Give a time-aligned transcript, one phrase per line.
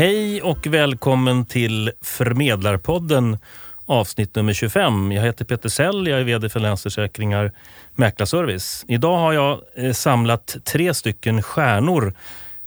[0.00, 3.38] Hej och välkommen till Förmedlarpodden
[3.86, 5.12] avsnitt nummer 25.
[5.12, 7.52] Jag heter Peter Sell, jag är VD för Länsförsäkringar
[7.94, 8.84] Mäklarservice.
[8.88, 12.14] Idag har jag eh, samlat tre stycken stjärnor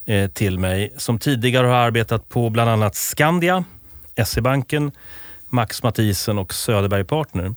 [0.05, 3.63] eh, till mig som tidigare har arbetat på bland annat Skandia,
[4.25, 4.91] SE-banken,
[5.49, 7.55] Max Mathisen och Söderberg Partner.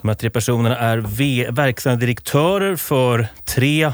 [0.00, 0.98] De här tre personerna är
[1.50, 3.84] verkställande direktörer för tre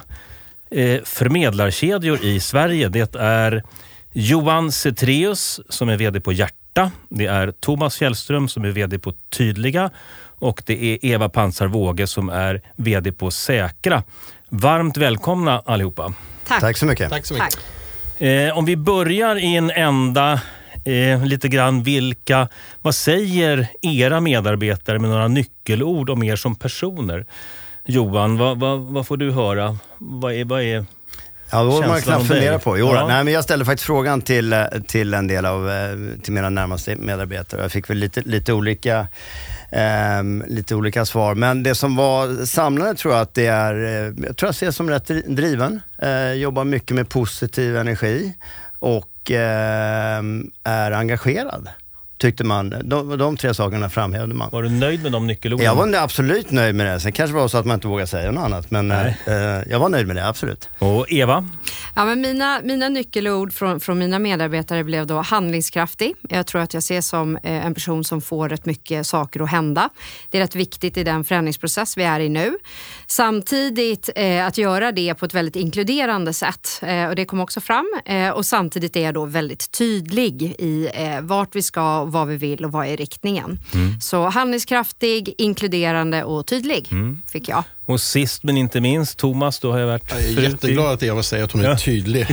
[0.70, 2.88] eh, förmedlarkedjor i Sverige.
[2.88, 3.62] Det är
[4.20, 6.90] Johan Cetreus som är VD på Hjärta.
[7.08, 9.90] Det är Thomas Fjällström som är VD på Tydliga
[10.38, 14.02] och det är Eva Pansar som är VD på Säkra.
[14.48, 16.12] Varmt välkomna allihopa.
[16.46, 16.60] Tack.
[16.60, 17.10] Tack så mycket.
[17.10, 17.58] Tack så mycket.
[18.18, 20.40] Eh, om vi börjar i en ända
[20.84, 22.48] eh, lite grann vilka,
[22.82, 27.26] vad säger era medarbetare med några nyckelord om er som personer?
[27.84, 29.78] Johan, vad, vad, vad får du höra?
[29.98, 30.84] Vad är, vad är
[31.50, 32.78] Ja, då man knappt fundera på.
[32.78, 33.06] Jo, ja.
[33.08, 36.96] nej, men jag ställde faktiskt frågan till, till en del av eh, till mina närmaste
[36.96, 37.62] medarbetare.
[37.62, 39.06] Jag fick väl lite, lite, olika,
[39.70, 41.34] eh, lite olika svar.
[41.34, 44.70] Men det som var samlande tror jag att det är, eh, jag tror jag ser
[44.70, 45.80] som rätt driven.
[46.02, 48.34] Eh, jobbar mycket med positiv energi
[48.78, 50.22] och eh,
[50.64, 51.68] är engagerad
[52.18, 52.74] tyckte man.
[52.84, 54.50] De, de tre sakerna framhävde man.
[54.52, 55.66] Var du nöjd med de nyckelorden?
[55.66, 57.00] Jag var absolut nöjd med det.
[57.00, 58.70] Sen kanske det var så att man inte vågade säga något annat.
[58.70, 59.12] Men eh,
[59.70, 60.68] jag var nöjd med det, absolut.
[60.78, 61.48] Och Eva?
[61.94, 66.14] Ja, men mina, mina nyckelord från, från mina medarbetare blev då handlingskraftig.
[66.28, 69.50] Jag tror att jag ses som eh, en person som får rätt mycket saker att
[69.50, 69.88] hända.
[70.30, 72.58] Det är rätt viktigt i den förändringsprocess vi är i nu.
[73.06, 76.80] Samtidigt eh, att göra det på ett väldigt inkluderande sätt.
[76.82, 77.86] Eh, och det kom också fram.
[78.04, 82.36] Eh, och samtidigt är jag då väldigt tydlig i eh, vart vi ska vad vi
[82.36, 83.58] vill och vad är riktningen.
[83.74, 84.00] Mm.
[84.00, 87.22] Så handlingskraftig, inkluderande och tydlig mm.
[87.26, 87.64] fick jag.
[87.88, 91.22] Och sist men inte minst, Thomas, då har jag varit Jag är jätteglad att Eva
[91.22, 91.78] säger att hon är ja.
[91.78, 92.20] tydlig.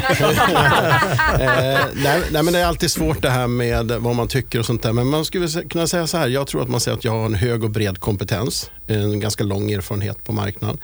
[1.40, 4.66] eh, nej, nej, men det är alltid svårt det här med vad man tycker och
[4.66, 4.94] sånt där.
[4.94, 7.26] Men man skulle kunna säga så här, jag tror att man säger att jag har
[7.26, 8.72] en hög och bred kompetens.
[8.88, 10.78] En ganska lång erfarenhet på marknaden.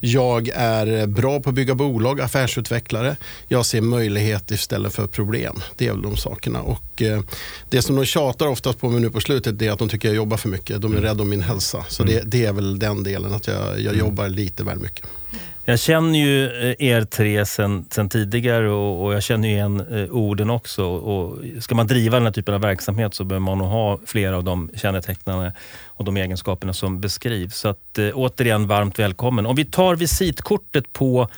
[0.00, 3.16] Jag är bra på att bygga bolag, affärsutvecklare.
[3.48, 5.60] Jag ser möjlighet istället för problem.
[5.76, 6.62] Det är väl de sakerna.
[6.62, 7.20] Och, eh,
[7.70, 10.16] det som de tjatar oftast på mig nu på slutet är att de tycker jag
[10.16, 10.82] jobbar för mycket.
[10.82, 11.08] De är mm.
[11.08, 11.84] rädda om min hälsa.
[11.88, 12.14] Så mm.
[12.14, 15.06] det, det, är väl den delen, att jag, jag jobbar jobbar lite väl mycket.
[15.64, 19.80] Jag känner ju eh, er tre sen, sen tidigare och, och, jag känner ju igen
[19.80, 20.84] eh, orden också.
[20.84, 24.36] Och ska man driva den här typen av verksamhet så behöver man nog ha flera
[24.36, 25.52] av de kännetecknarna
[25.86, 27.56] och de egenskaperna som beskrivs.
[27.56, 29.46] Så att, eh, återigen varmt välkommen.
[29.46, 31.28] Om vi tar visitkortet på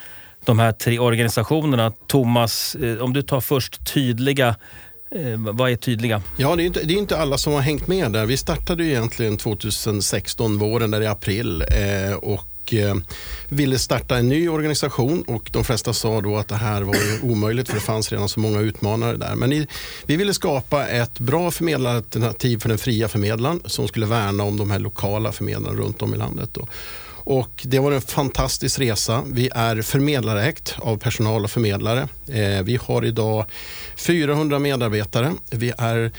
[0.45, 1.93] de här tre organisationerna.
[2.07, 4.57] Thomas, om du tar först tydliga
[5.37, 6.23] vad är tydliga?
[6.37, 8.27] Ja, det är, inte, det är inte alla som har hängt med där.
[8.27, 11.63] Vi startade ju egentligen 2016, våren där i april.
[11.63, 12.97] Eh, och och eh,
[13.49, 17.69] ville starta en ny organisation och de flesta sa då att det här var omöjligt
[17.69, 19.35] för det fanns redan så många utmanare där.
[19.35, 19.67] Men i,
[20.07, 24.71] vi ville skapa ett bra förmedlaralternativ för den fria förmedlaren som skulle värna om de
[24.71, 26.51] här lokala förmedlarna runt om i landet.
[26.53, 26.69] Då.
[27.29, 29.23] Och det var en fantastisk resa.
[29.27, 32.09] Vi är förmedlarägt av personal och förmedlare.
[32.29, 33.45] Eh, vi har idag
[33.97, 35.33] 400 medarbetare.
[35.51, 36.13] Vi är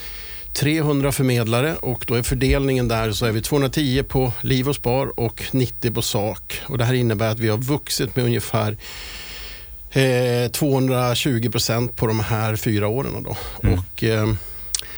[0.58, 5.20] 300 förmedlare och då är fördelningen där så är vi 210 på Liv och Spar
[5.20, 6.62] och 90 på SAK.
[6.66, 8.78] Och det här innebär att vi har vuxit med ungefär
[9.92, 13.24] eh, 220 procent på de här fyra åren.
[13.24, 13.38] Då.
[13.64, 13.80] Mm.
[13.80, 14.28] Och, eh,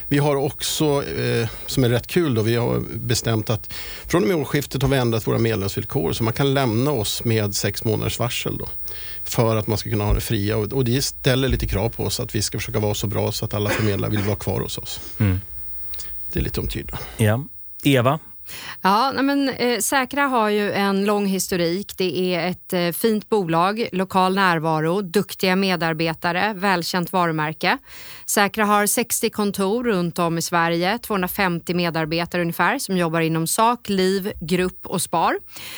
[0.09, 3.73] vi har också, eh, som är rätt kul, då, vi har bestämt att
[4.07, 7.55] från och med årsskiftet har vi ändrat våra medlemsvillkor så man kan lämna oss med
[7.55, 8.57] sex månaders varsel.
[8.57, 8.67] Då,
[9.23, 10.57] för att man ska kunna ha det fria.
[10.57, 13.31] Och, och det ställer lite krav på oss att vi ska försöka vara så bra
[13.31, 14.99] så att alla förmedlare vill vara kvar hos oss.
[15.17, 15.41] Mm.
[16.31, 16.99] Det är lite om tydliga.
[17.17, 17.45] Ja.
[17.83, 18.19] Eva?
[18.81, 21.93] Ja, men, eh, Säkra har ju en lång historik.
[21.97, 27.77] Det är ett eh, fint bolag, lokal närvaro, duktiga medarbetare, välkänt varumärke.
[28.25, 33.89] Säkra har 60 kontor runt om i Sverige, 250 medarbetare ungefär som jobbar inom sak,
[33.89, 35.35] liv, grupp och spar.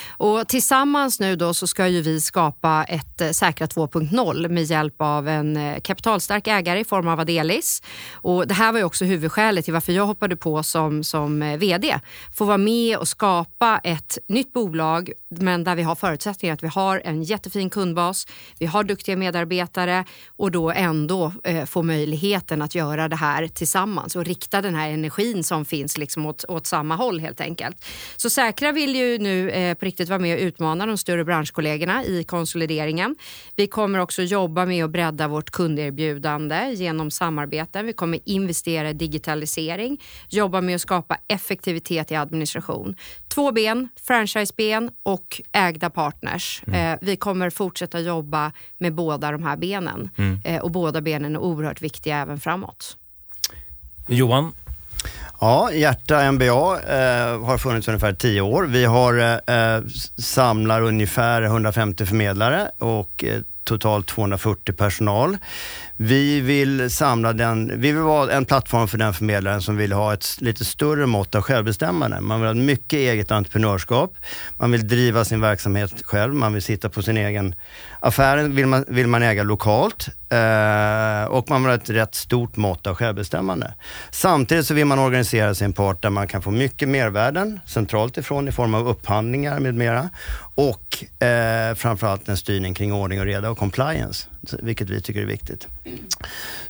[0.08, 4.94] Och tillsammans nu då så ska ju vi skapa ett eh, Säkra 2.0 med hjälp
[4.98, 7.82] av en eh, kapitalstark ägare i form av Adelis.
[8.12, 11.58] Och det här var ju också huvudskälet till varför jag hoppade på som, som eh,
[11.58, 12.00] VD.
[12.34, 16.68] Få vara med och skapa ett nytt bolag men där vi har förutsättningar att vi
[16.68, 18.26] har en jättefin kundbas,
[18.58, 20.04] vi har duktiga medarbetare
[20.36, 24.90] och då ändå eh, få möjligheten att göra det här tillsammans och rikta den här
[24.90, 27.84] energin som finns liksom åt, åt samma håll helt enkelt.
[28.16, 32.04] Så Säkra vill ju nu eh, på riktigt vara med och utmana de större branschkollegorna
[32.04, 33.16] i konsolideringen.
[33.56, 37.86] Vi kommer också jobba med att bredda vårt kunderbjudande genom samarbeten.
[37.86, 42.51] Vi kommer investera i digitalisering, jobba med att skapa effektivitet i administration.
[43.28, 46.62] Två ben, franchiseben och ägda partners.
[46.66, 46.92] Mm.
[46.92, 50.10] Eh, vi kommer fortsätta jobba med båda de här benen.
[50.16, 50.40] Mm.
[50.44, 52.96] Eh, och båda benen är oerhört viktiga även framåt.
[54.06, 54.52] Johan?
[55.40, 58.62] Ja, Hjärta MBA eh, har funnits ungefär tio år.
[58.62, 59.18] Vi har,
[59.50, 59.82] eh,
[60.18, 65.38] samlar ungefär 150 förmedlare och eh, totalt 240 personal.
[66.04, 70.14] Vi vill samla den, vi vill vara en plattform för den förmedlaren som vill ha
[70.14, 72.20] ett lite större mått av självbestämmande.
[72.20, 74.16] Man vill ha mycket eget entreprenörskap.
[74.56, 76.34] Man vill driva sin verksamhet själv.
[76.34, 77.54] Man vill sitta på sin egen
[78.04, 82.56] Affären vill man, vill man äga lokalt eh, och man vill ha ett rätt stort
[82.56, 83.74] mått av självbestämmande.
[84.10, 88.48] Samtidigt så vill man organisera sin part där man kan få mycket mervärden centralt ifrån
[88.48, 90.10] i form av upphandlingar med mera
[90.54, 94.28] och eh, framförallt en styrning kring ordning och reda och compliance,
[94.62, 95.68] vilket vi tycker är viktigt.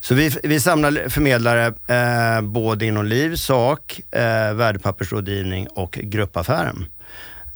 [0.01, 6.85] Så vi, vi samlar förmedlare eh, både inom liv, sak, eh, värdepappersrådgivning och gruppaffären.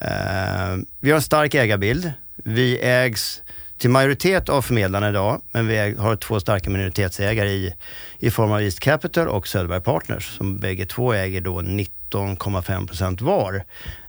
[0.01, 2.13] Eh, vi har en stark ägarbild.
[2.45, 3.43] Vi ägs
[3.79, 7.75] till majoritet av förmedlarna idag, men vi har två starka minoritetsägare i,
[8.19, 13.21] i form av East Capital och Söderberg Partners som bägge två äger då 19,5 procent
[13.21, 13.65] var.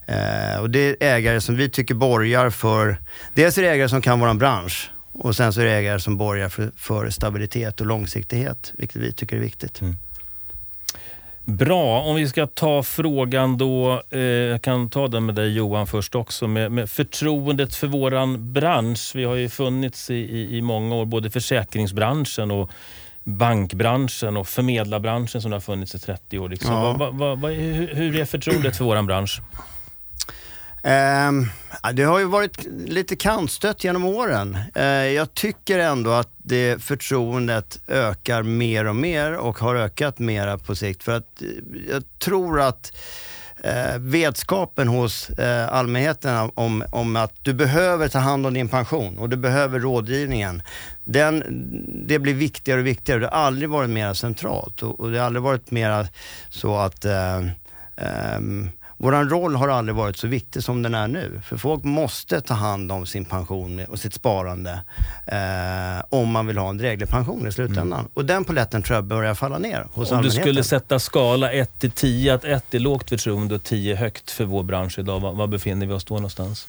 [0.06, 2.96] Eh, och det är ägare som vi tycker borgar för,
[3.34, 6.16] dels är det ägare som kan vår bransch och sen så är det ägare som
[6.16, 9.80] borgar för, för stabilitet och långsiktighet, vilket vi tycker är viktigt.
[9.80, 9.96] Mm.
[11.48, 15.86] Bra, om vi ska ta frågan då, eh, jag kan ta den med dig Johan
[15.86, 19.12] först också, med, med förtroendet för våran bransch.
[19.14, 22.70] Vi har ju funnits i, i, i många år, både försäkringsbranschen och
[23.24, 26.48] bankbranschen och förmedlarbranschen som har funnits i 30 år.
[26.48, 26.74] Liksom.
[26.74, 26.92] Ja.
[26.92, 29.40] Va, va, va, hur, hur är förtroendet för våran bransch?
[30.82, 31.32] Eh,
[31.92, 34.58] det har ju varit lite kantstött genom åren.
[34.74, 40.58] Eh, jag tycker ändå att det förtroendet ökar mer och mer och har ökat mera
[40.58, 41.02] på sikt.
[41.02, 41.48] För att eh,
[41.90, 42.92] jag tror att
[43.64, 49.18] eh, vetskapen hos eh, allmänheten om, om att du behöver ta hand om din pension
[49.18, 50.62] och du behöver rådgivningen.
[51.04, 51.42] Den,
[52.06, 53.20] det blir viktigare och viktigare.
[53.20, 56.06] Det har aldrig varit mer centralt och, och det har aldrig varit mer
[56.50, 57.04] så att
[58.36, 61.40] um, vår roll har aldrig varit så viktig som den är nu.
[61.44, 64.80] För folk måste ta hand om sin pension och sitt sparande
[65.26, 68.00] eh, om man vill ha en dräglig pension i slutändan.
[68.00, 68.10] Mm.
[68.14, 71.78] Och den poletten tror jag börjar falla ner hos Om du skulle sätta skala 1
[71.78, 75.32] till 10, att 1 är lågt förtroende och 10 högt för vår bransch idag, var,
[75.32, 76.68] var befinner vi oss då någonstans?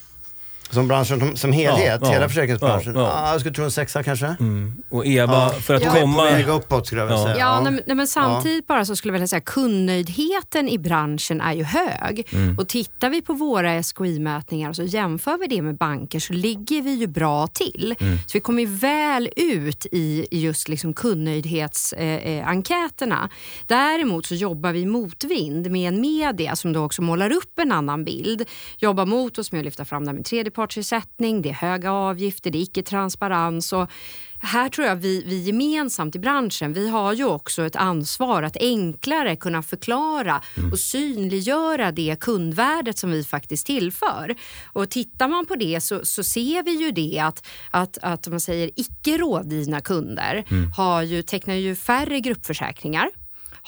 [0.70, 2.96] Som branschen som, som helhet, ja, hela ja, försäkringsbranschen?
[2.96, 3.32] Ja, ja.
[3.32, 4.26] jag skulle tro en sexa kanske.
[4.26, 4.84] Mm.
[4.90, 6.18] Och Eva, för att komma...
[6.18, 7.38] På väg uppåt skulle jag vilja säga.
[7.38, 11.54] Ja, nej, nej, men samtidigt bara så skulle jag vilja säga kundnöjdheten i branschen är
[11.54, 12.28] ju hög.
[12.32, 12.58] Mm.
[12.58, 16.82] Och tittar vi på våra SKI-mätningar och så jämför vi det med banker så ligger
[16.82, 17.96] vi ju bra till.
[18.00, 18.18] Mm.
[18.18, 23.16] Så vi kommer väl ut i just liksom kundnöjdhetsenkäterna.
[23.16, 23.30] Eh, eh
[23.68, 28.04] Däremot så jobbar vi motvind med en media som då också målar upp en annan
[28.04, 28.46] bild.
[28.78, 32.52] Jobbar mot oss med att lyfta fram det med tredje tredjepartsersättning, det är höga avgifter,
[32.52, 33.74] det är icke-transparens.
[33.74, 33.90] Och
[34.42, 38.58] här tror jag vi, vi gemensamt i branschen, vi har ju också ett ansvar att
[38.60, 40.72] enklare kunna förklara mm.
[40.72, 44.36] och synliggöra det kundvärdet som vi faktiskt tillför.
[44.74, 48.40] Och tittar man på det så, så ser vi ju det att, att, att man
[48.40, 50.72] säger icke rådgivna kunder mm.
[50.72, 53.10] har ju, tecknar ju färre gruppförsäkringar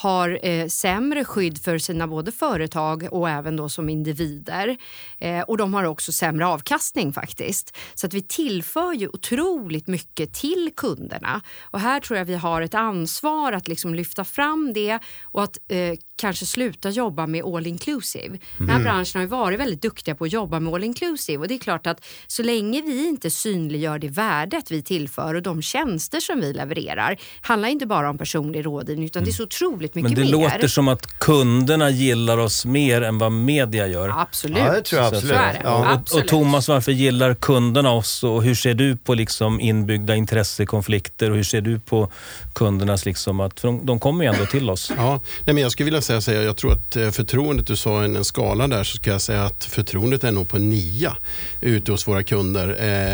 [0.02, 4.78] har eh, sämre skydd för sina både företag och även då som individer.
[5.18, 7.78] Eh, och de har också sämre avkastning faktiskt.
[7.94, 11.42] Så att vi tillför ju otroligt mycket till kunderna.
[11.62, 15.58] Och här tror jag vi har ett ansvar att liksom lyfta fram det och att
[15.68, 18.28] eh, kanske sluta jobba med all inclusive.
[18.28, 18.40] Mm.
[18.58, 18.84] Den här mm.
[18.84, 21.88] branschen har varit väldigt duktiga på att jobba med all inclusive och det är klart
[21.88, 26.54] att så länge vi inte synliggör det värdet vi tillför och de tjänster som vi
[26.54, 30.16] levererar handlar inte bara om personlig rådgivning utan det är så otroligt mycket mer.
[30.18, 30.44] Men det mer.
[30.54, 34.22] låter som att kunderna gillar oss mer än vad media gör.
[34.22, 34.58] Absolut.
[34.58, 35.38] Ja, det tror jag absolut.
[35.64, 36.00] Ja.
[36.12, 41.30] Och, och, Thomas, varför gillar kunderna oss och hur ser du på liksom inbyggda intressekonflikter
[41.30, 42.10] och hur ser du på
[42.54, 44.92] kundernas, liksom att, de, de kommer ju ändå till oss.
[44.98, 48.16] Ja, nej, men jag skulle vilja säga, jag tror att eh, förtroendet, du sa en,
[48.16, 51.18] en skala där, så ska jag säga att förtroendet är nog på nia
[51.62, 52.68] ute hos våra kunder.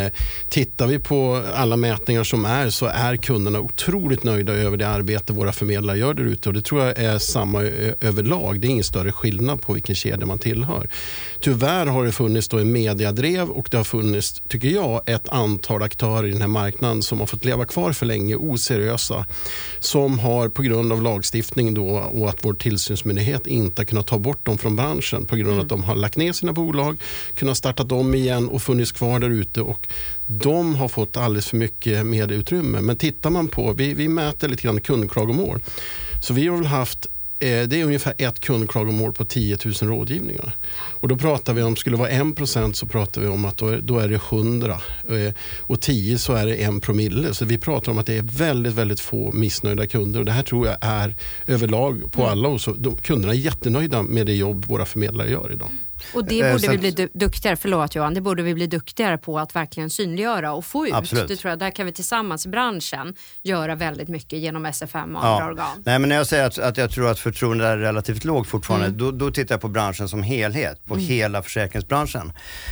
[0.06, 0.12] Eh,
[0.50, 5.34] tittar vi på alla mätningar som är så är kunderna otroligt nöjda över det arbete
[5.34, 7.62] våra förmedlare gör där ute och det tror jag är samma
[8.02, 8.60] överlag.
[8.60, 10.90] Det är ingen större skillnad på vilken kedja man tillhör.
[11.40, 15.84] Tyvärr har det funnits då en mediadrev och det har funnits, tycker jag, ett antal
[15.84, 19.26] aktörer i den här marknaden som har fått leva kvar för länge, oseriösa,
[19.80, 24.18] som har på grund av lagstiftning då och att vår tillsynsmyndighet inte har kunnat ta
[24.18, 26.98] bort dem från branschen på grund av att de har lagt ner sina bolag,
[27.36, 29.88] kunnat starta om igen och funnits kvar där ute och
[30.28, 32.82] de har fått alldeles för mycket medieutrymme.
[32.82, 35.60] Men tittar man på, vi, vi mäter lite grann kundklagomål,
[36.22, 37.08] så vi har väl haft
[37.40, 40.56] det är ungefär ett kundklagomål på 10 000 rådgivningar.
[40.76, 43.68] Och då pratar vi om, skulle det vara 1 så pratar vi om att då
[43.68, 44.82] är, då är det 100
[45.62, 47.34] och 10 så är det en promille.
[47.34, 50.44] Så vi pratar om att det är väldigt, väldigt få missnöjda kunder och det här
[50.44, 51.16] tror jag är
[51.48, 52.32] överlag på mm.
[52.32, 55.70] alla och så, de, kunderna är jättenöjda med det jobb våra förmedlare gör idag.
[56.14, 59.40] Och det eh, borde vi bli duktigare, förlåt Johan, det borde vi bli duktigare på
[59.40, 60.94] att verkligen synliggöra och få ut.
[60.94, 61.28] Absolut.
[61.28, 65.26] Det tror jag, där kan vi tillsammans i branschen göra väldigt mycket genom SFM och
[65.26, 65.84] andra organ.
[65.86, 68.88] Nej, men när jag säger att, att jag tror att förtroendet är relativt lågt fortfarande,
[68.88, 68.98] mm.
[68.98, 71.06] då, då, tittar jag på branschen som helhet, på mm.
[71.06, 72.32] hela försäkringsbranschen.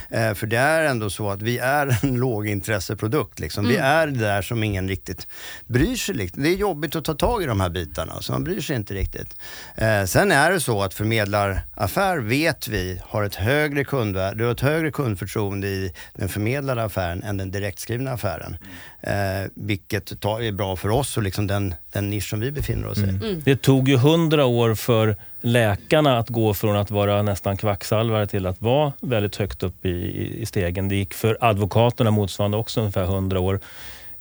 [0.10, 3.40] Eh, för det är ändå så att vi är en lågintresseprodukt.
[3.40, 3.66] Liksom.
[3.66, 3.76] Mm.
[3.76, 5.28] Vi är det där som ingen riktigt
[5.68, 6.16] bryr sig.
[6.16, 6.44] Liksom.
[6.44, 8.94] Det är jobbigt att ta tag i de här bitarna, så man bryr sig inte
[8.94, 9.36] riktigt.
[9.76, 14.52] Eh, sen är det så att förmedlaraffär vet vi har ett högre kundvärde, du har
[14.52, 18.58] ett högre kundförtroende i den förmedlade affären än den direktskrivna affären.
[19.02, 19.44] Mm.
[19.44, 22.98] Eh, vilket är bra för oss och liksom den, den nisch som vi befinner oss
[22.98, 23.04] i.
[23.04, 23.22] Mm.
[23.22, 23.42] Mm.
[23.46, 28.46] Det tog ju hundra år för läkarna att gå från att vara nästan kvacksalvare till
[28.46, 30.90] att vara väldigt högt upp i, i stegen.
[30.90, 33.60] Det gick för advokaterna motsvarande också ungefär hundra år.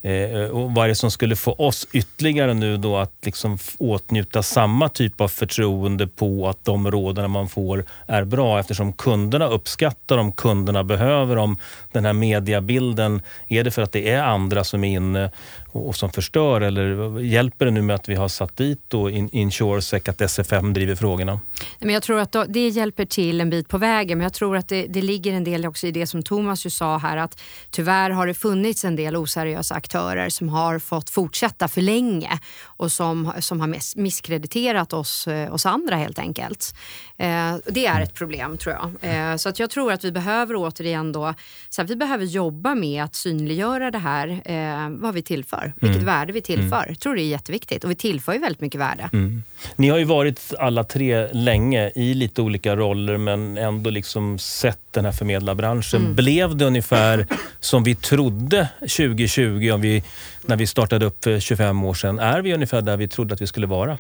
[0.05, 3.59] Eh, eh, och vad är det som skulle få oss ytterligare nu då att liksom
[3.79, 9.47] åtnjuta samma typ av förtroende på att de råden man får är bra eftersom kunderna
[9.47, 11.59] uppskattar dem, kunderna behöver dem.
[11.93, 15.31] Den här mediabilden, är det för att det är andra som är inne
[15.75, 20.09] och, som förstör eller hjälper det nu med att vi har satt dit då Insuresec,
[20.09, 21.41] att SFM driver frågorna?
[21.79, 24.69] Men jag tror att det hjälper till en bit på vägen men jag tror att
[24.69, 27.41] det, det ligger en del också i det som Thomas ju sa här att
[27.71, 32.39] tyvärr har det funnits en del oseriösa aktörer som har fått fortsätta för länge
[32.85, 36.75] och som, som har misskrediterat oss, eh, oss andra helt enkelt.
[37.17, 39.11] Eh, det är ett problem tror jag.
[39.11, 41.35] Eh, så att jag tror att vi behöver återigen då,
[41.69, 46.03] så här, vi behöver jobba med att synliggöra det här, eh, vad vi tillför, vilket
[46.03, 46.07] mm.
[46.07, 46.77] värde vi tillför.
[46.77, 46.89] Mm.
[46.89, 49.11] Jag tror det är jätteviktigt och vi tillför ju väldigt mycket värde.
[49.13, 49.43] Mm.
[49.77, 54.84] Ni har ju varit alla tre länge i lite olika roller men ändå liksom sett
[54.95, 56.01] den här förmedlarbranschen.
[56.01, 56.15] Mm.
[56.15, 57.27] Blev det ungefär
[57.61, 60.05] som vi trodde 2020 om vi,
[60.43, 62.19] när vi startade upp för 25 år sedan?
[62.19, 63.99] Är vi ungefär där vi trodde att vi skulle vara?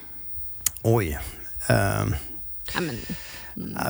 [0.83, 1.19] Oj.
[1.71, 2.15] Uh,
[2.79, 2.97] mm.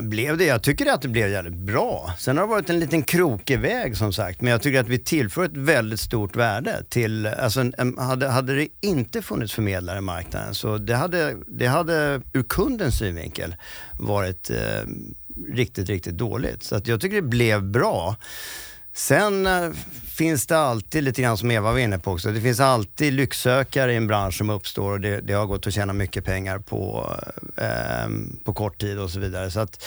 [0.02, 0.44] Blev det?
[0.44, 2.14] Jag tycker att det blev jävligt bra.
[2.18, 4.99] Sen har det varit en liten krokig väg som sagt, men jag tycker att vi
[4.99, 10.54] tillför ett väldigt stort värde till, alltså hade, hade det inte funnits förmedlare i marknaden
[10.54, 13.56] så det hade, det hade ur kundens synvinkel
[13.99, 14.56] varit eh,
[15.52, 16.62] riktigt, riktigt dåligt.
[16.62, 18.16] Så att jag tycker det blev bra.
[18.92, 19.70] Sen äh,
[20.06, 23.92] finns det alltid, lite grann som Eva var inne på också, det finns alltid lycksökare
[23.92, 27.10] i en bransch som uppstår och det, det har gått att tjäna mycket pengar på,
[27.56, 28.08] äh,
[28.44, 29.50] på kort tid och så vidare.
[29.50, 29.84] Så att,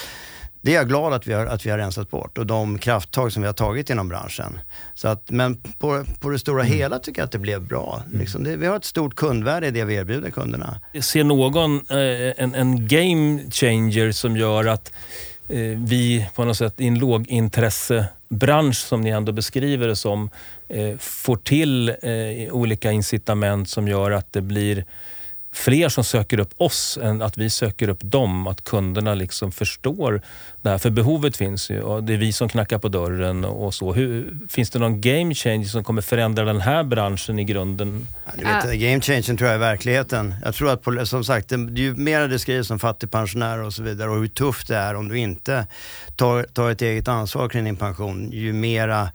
[0.62, 3.32] det är jag glad att vi, har, att vi har rensat bort och de krafttag
[3.32, 4.60] som vi har tagit inom branschen.
[4.96, 6.78] Så att, men på, på det stora mm.
[6.78, 8.04] hela tycker jag att det blev bra.
[8.08, 8.20] Mm.
[8.20, 10.80] Liksom det, vi har ett stort kundvärde i det vi erbjuder kunderna.
[10.92, 14.94] Jag ser någon, eh, en, en game changer som gör att eh,
[15.50, 20.30] Eh, vi på något sätt i en lågintressebransch som ni ändå beskriver det som,
[20.70, 24.86] eh, får till eh, olika incitament som gör att det blir
[25.52, 28.48] fler som söker upp oss än att vi söker upp dem.
[28.48, 30.22] Att kunderna liksom förstår
[30.62, 30.78] det här.
[30.78, 33.94] För behovet finns ju och det är vi som knackar på dörren och så.
[33.94, 38.08] Hur, finns det någon game change som kommer förändra den här branschen i grunden?
[38.26, 40.36] Ja, du vet, game change tror jag är verkligheten.
[40.44, 44.10] Jag tror att, på, som sagt, ju mer det skrivs om fattigpensionärer och så vidare
[44.10, 45.68] och hur tufft det är om du inte
[46.16, 49.10] tar, tar ett eget ansvar kring din pension, ju mera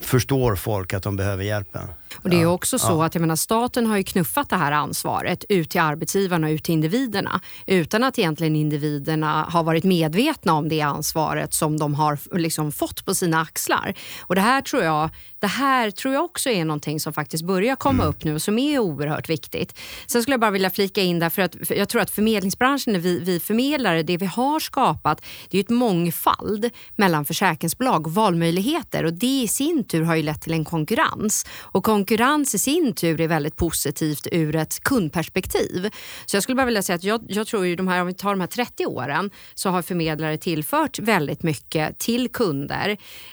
[0.00, 1.88] förstår folk att de behöver hjälpen.
[2.14, 5.44] Och Det är också så att jag menar, staten har ju knuffat det här ansvaret
[5.48, 10.68] ut till arbetsgivarna och ut till individerna utan att egentligen individerna har varit medvetna om
[10.68, 13.94] det ansvaret som de har liksom fått på sina axlar.
[14.20, 15.10] Och det här tror jag
[15.42, 18.08] det här tror jag också är någonting som faktiskt börjar komma mm.
[18.08, 19.78] upp nu och som är oerhört viktigt.
[20.06, 23.00] Sen skulle jag bara vilja flika in där för att för jag tror att förmedlingsbranschen,
[23.00, 29.04] vi, vi förmedlare, det vi har skapat, det är ett mångfald mellan försäkringsbolag och valmöjligheter
[29.04, 31.46] och det i sin tur har ju lett till en konkurrens.
[31.60, 35.90] Och konkurrens Konkurrens i sin tur är väldigt positivt ur ett kundperspektiv.
[36.26, 38.14] Så jag skulle bara vilja säga att jag, jag tror ju de här, om vi
[38.14, 42.88] tar de här 30 åren så har förmedlare tillfört väldigt mycket till kunder.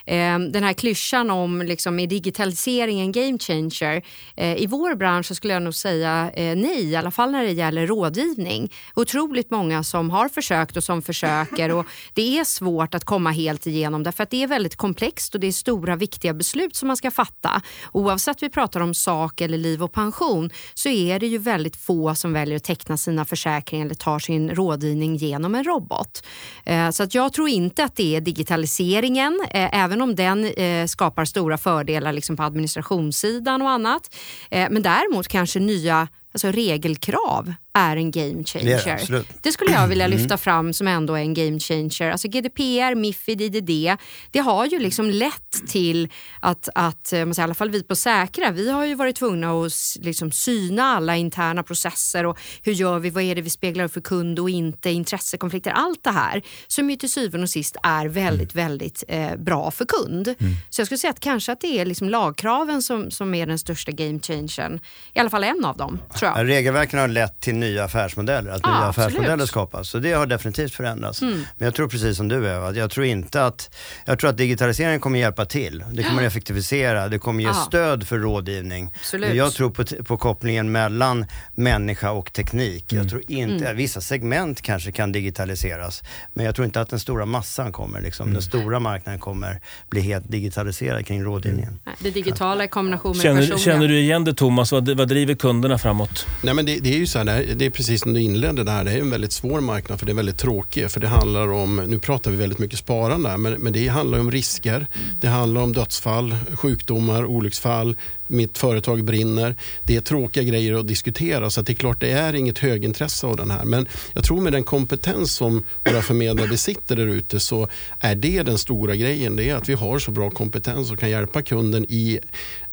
[0.05, 4.01] Eh, den här klyschan om liksom är digitaliseringen game changer?
[4.35, 7.43] Eh, I vår bransch så skulle jag nog säga eh, nej, i alla fall när
[7.43, 8.73] det gäller rådgivning.
[8.95, 13.67] Otroligt många som har försökt och som försöker och det är svårt att komma helt
[13.67, 16.97] igenom därför att det är väldigt komplext och det är stora viktiga beslut som man
[16.97, 17.61] ska fatta.
[17.91, 22.15] Oavsett vi pratar om sak eller liv och pension så är det ju väldigt få
[22.15, 26.23] som väljer att teckna sina försäkringar eller tar sin rådgivning genom en robot.
[26.65, 30.85] Eh, så att jag tror inte att det är digitaliseringen, eh, även om den eh,
[30.85, 34.15] skapar stora fördelar liksom på administrationssidan och annat.
[34.49, 39.11] Men däremot kanske nya alltså regelkrav är en game changer.
[39.11, 40.37] Det, det, skulle jag vilja lyfta mm.
[40.37, 42.11] fram som ändå är en game changer.
[42.11, 43.97] Alltså GDPR, Mifid, IDD,
[44.31, 46.09] det har ju liksom lett till
[46.39, 50.31] att, att i alla fall vi på Säkra, vi har ju varit tvungna att liksom
[50.31, 54.39] syna alla interna processer och hur gör vi, vad är det vi speglar för kund
[54.39, 58.67] och inte, intressekonflikter, allt det här som ju till syvende och sist är väldigt, mm.
[58.67, 60.27] väldigt eh, bra för kund.
[60.27, 60.53] Mm.
[60.69, 63.59] Så jag skulle säga att kanske att det är liksom lagkraven som, som är den
[63.59, 64.79] största game changern,
[65.13, 65.99] i alla fall en av dem.
[66.15, 66.47] Tror jag.
[66.47, 69.07] Regelverken har lett till nya affärsmodeller, att ja, nya absolut.
[69.07, 69.89] affärsmodeller skapas.
[69.89, 71.21] Så det har definitivt förändrats.
[71.21, 71.33] Mm.
[71.33, 73.75] Men jag tror precis som du Eva, jag tror inte att,
[74.05, 75.83] jag tror att digitaliseringen kommer hjälpa till.
[75.91, 77.53] Det kommer effektivisera, det kommer ge ja.
[77.53, 78.93] stöd för rådgivning.
[78.95, 79.27] Absolut.
[79.27, 81.25] Men jag tror på, på kopplingen mellan
[81.55, 82.91] människa och teknik.
[82.91, 83.03] Mm.
[83.03, 83.77] Jag tror inte, mm.
[83.77, 88.23] vissa segment kanske kan digitaliseras, men jag tror inte att den stora massan kommer, liksom,
[88.23, 88.33] mm.
[88.33, 91.79] den stora marknaden kommer bli helt digitaliserad kring rådgivningen.
[91.99, 94.71] Det digitala i kombination med känner, Känner du igen det Thomas?
[94.71, 96.27] Vad, vad driver kunderna framåt?
[96.43, 98.83] Nej, men det, det är ju så här, det är precis som du inledde där,
[98.83, 100.91] det är en väldigt svår marknad för det är väldigt tråkigt.
[100.91, 104.31] För det handlar om, nu pratar vi väldigt mycket sparande men, men det handlar om
[104.31, 104.87] risker.
[105.19, 107.95] Det handlar om dödsfall, sjukdomar, olycksfall,
[108.27, 109.55] mitt företag brinner.
[109.83, 113.37] Det är tråkiga grejer att diskutera så det är klart det är inget högintresse av
[113.37, 113.65] den här.
[113.65, 117.67] Men jag tror med den kompetens som våra förmedlare besitter där ute så
[117.99, 119.35] är det den stora grejen.
[119.35, 122.19] Det är att vi har så bra kompetens och kan hjälpa kunden i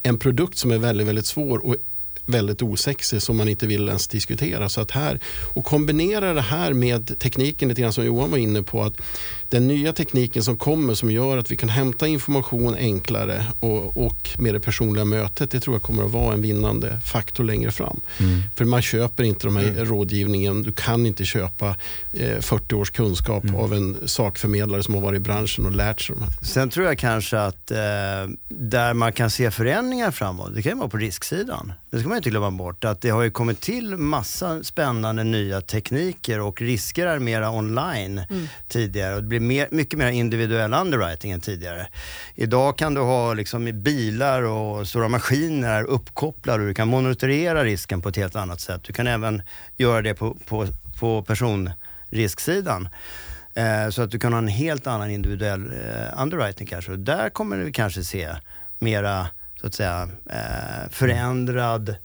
[0.03, 1.77] en produkt som är väldigt, väldigt svår och
[2.27, 4.69] väldigt osexig som man inte vill ens diskutera.
[4.69, 5.21] Så att här,
[5.55, 8.83] och kombinera det här med tekniken lite grann som Johan var inne på.
[8.83, 9.01] att
[9.51, 14.31] den nya tekniken som kommer som gör att vi kan hämta information enklare och, och
[14.39, 18.01] med det personliga mötet, det tror jag kommer att vara en vinnande faktor längre fram.
[18.21, 18.43] Mm.
[18.55, 19.85] För man köper inte de här mm.
[19.85, 21.77] rådgivningen, du kan inte köpa
[22.13, 23.57] eh, 40 års kunskap mm.
[23.57, 26.17] av en sakförmedlare som har varit i branschen och lärt sig.
[26.43, 27.77] Sen tror jag kanske att eh,
[28.49, 31.73] där man kan se förändringar framåt, det kan ju vara på risksidan.
[31.91, 35.61] Det ska man inte glömma bort, att det har ju kommit till massa spännande nya
[35.61, 38.49] tekniker och risker är mera online mm.
[38.69, 39.23] tidigare.
[39.39, 41.89] Blir mer, mycket mer individuell underwriting än tidigare.
[42.35, 48.01] Idag kan du ha liksom bilar och stora maskiner uppkopplade och du kan monitorera risken
[48.01, 48.85] på ett helt annat sätt.
[48.85, 49.43] Du kan även
[49.77, 50.67] göra det på, på,
[51.01, 52.89] på personrisksidan.
[53.55, 56.93] Eh, så att du kan ha en helt annan individuell eh, underwriting kanske.
[56.93, 58.29] Och där kommer du kanske se
[58.79, 59.27] mera
[59.61, 61.97] så att säga eh, förändrad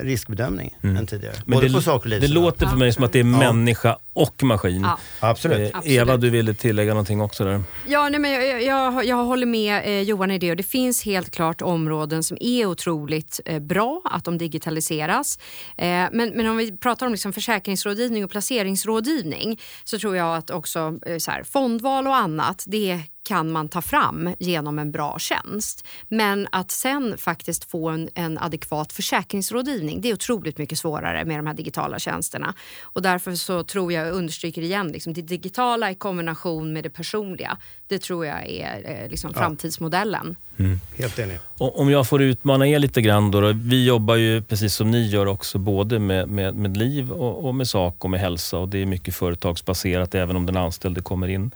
[0.00, 0.96] riskbedömning mm.
[0.96, 1.34] än tidigare.
[1.46, 3.98] Men Både det, på sak och Det låter för mig som att det är människa
[4.12, 4.82] och maskin.
[4.82, 4.98] Ja.
[5.20, 5.74] Absolut.
[5.74, 7.62] Eh, Eva, du ville tillägga någonting också där?
[7.86, 10.50] Ja, nej, men jag, jag, jag håller med eh, Johan i det.
[10.50, 15.38] Och det finns helt klart områden som är otroligt eh, bra att de digitaliseras.
[15.76, 20.50] Eh, men, men om vi pratar om liksom försäkringsrådgivning och placeringsrådgivning så tror jag att
[20.50, 25.18] också eh, så här, fondval och annat, det kan man ta fram genom en bra
[25.18, 25.86] tjänst.
[26.08, 31.38] Men att sen faktiskt få en, en adekvat försäkringsrådgivning, det är otroligt mycket svårare med
[31.38, 32.54] de här digitala tjänsterna.
[32.82, 36.90] Och därför så tror jag, jag understryker igen, liksom, det digitala i kombination med det
[36.90, 37.56] personliga,
[37.88, 40.36] det tror jag är eh, liksom, framtidsmodellen.
[40.56, 40.80] Mm.
[40.98, 41.38] Helt enig.
[41.58, 45.06] Om jag får utmana er lite grann då, då, Vi jobbar ju precis som ni
[45.06, 48.68] gör också både med, med, med liv och, och med sak och med hälsa och
[48.68, 51.50] det är mycket företagsbaserat även om den anställde kommer in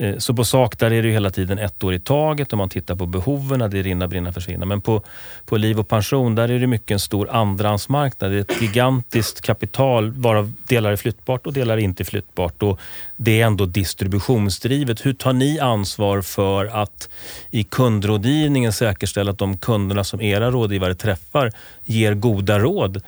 [0.00, 2.68] Eh, så på sak där är det hela tiden ett år i taget och man
[2.68, 4.66] tittar på behoven, det är rinna, brinna, försvinna.
[4.66, 5.02] Men på,
[5.46, 8.30] på liv och pension, där är det mycket en stor andrahandsmarknad.
[8.30, 12.62] Det är ett gigantiskt kapital varav delar är flyttbart och delar är inte flyttbart.
[12.62, 12.80] Och
[13.16, 15.06] det är ändå distributionsdrivet.
[15.06, 17.08] Hur tar ni ansvar för att
[17.50, 21.52] i kundrådgivningen säkerställa att de kunderna som era rådgivare träffar
[21.84, 23.02] ger goda råd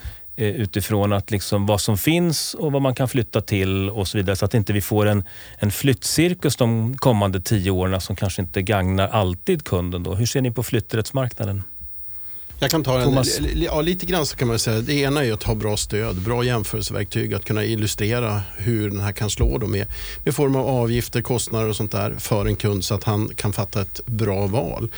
[0.45, 4.37] utifrån att liksom vad som finns och vad man kan flytta till och så vidare.
[4.37, 5.25] Så att inte vi får en,
[5.59, 10.03] en flyttcirkus de kommande tio åren som kanske inte gagnar alltid kunden.
[10.03, 10.15] Då.
[10.15, 11.63] Hur ser ni på flytträttsmarknaden?
[12.63, 13.25] Jag kan ta en,
[13.55, 14.81] ja, lite grann så kan man säga.
[14.81, 19.13] Det ena är att ha bra stöd, bra jämförelseverktyg, att kunna illustrera hur den här
[19.13, 19.87] kan slå då med,
[20.25, 23.53] med form av avgifter, kostnader och sånt där för en kund så att han kan
[23.53, 24.89] fatta ett bra val.